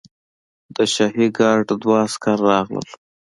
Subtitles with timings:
[0.75, 2.87] د شاهي ګارډ دوه عسکر راغلل.